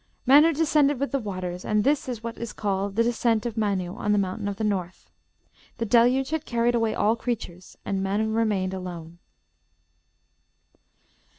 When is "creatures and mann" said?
7.15-8.33